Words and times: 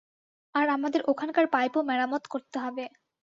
আর 0.55 0.65
আমাদের 0.69 1.01
ওখানকার 1.07 1.45
পাইপও 1.47 1.81
মেরামত 1.83 2.23
করতে 2.27 2.57
হবে। 2.59 2.83